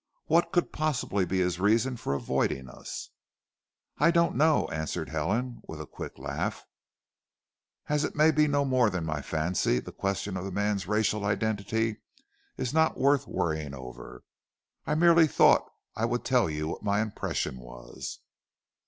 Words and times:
"What 0.25 0.51
could 0.51 0.73
possibly 0.73 1.25
be 1.25 1.37
his 1.41 1.59
reason 1.59 1.95
for 1.95 2.15
avoiding 2.15 2.67
us?" 2.67 3.11
"I 3.99 4.09
don't 4.09 4.35
know," 4.35 4.67
answered 4.69 5.09
Helen, 5.09 5.61
with 5.67 5.79
a 5.79 5.85
quick 5.85 6.17
laugh. 6.17 6.65
"And 7.87 7.93
as 7.97 8.03
it 8.03 8.15
may 8.15 8.31
be 8.31 8.47
no 8.47 8.65
more 8.65 8.89
than 8.89 9.05
my 9.05 9.21
fancy, 9.21 9.79
the 9.79 9.91
question 9.91 10.37
of 10.37 10.43
the 10.43 10.51
man's 10.51 10.87
racial 10.87 11.23
identity 11.23 11.97
is 12.57 12.73
not 12.73 12.97
worth 12.99 13.27
worrying 13.27 13.75
over. 13.75 14.23
I 14.87 14.95
merely 14.95 15.27
thought 15.27 15.69
I 15.95 16.05
would 16.05 16.25
tell 16.25 16.49
you 16.49 16.67
what 16.67 16.81
my 16.81 16.99
impression 16.99 17.59
was." 17.59 18.21